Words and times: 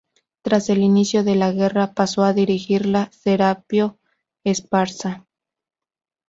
Tras 0.41 0.69
el 0.71 0.79
inicio 0.79 1.23
de 1.23 1.35
la 1.35 1.51
guerra, 1.51 1.93
pasó 1.93 2.23
a 2.23 2.33
dirigirla 2.33 3.11
Serapio 3.11 3.99
Esparza. 4.43 5.27